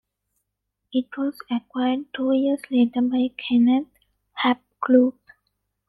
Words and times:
It 0.91 1.15
was 1.15 1.37
acquired 1.51 2.11
two 2.15 2.31
years 2.33 2.61
later 2.71 3.03
by 3.03 3.29
Kenneth 3.37 3.85
"Hap" 4.33 4.63
Klopp. 4.83 5.19